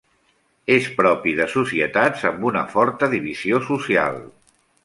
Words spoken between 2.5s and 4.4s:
una forta divisió social.